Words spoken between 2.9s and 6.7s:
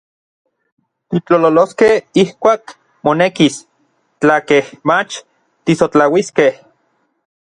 monekis, tlakej mach tisotlauiskej.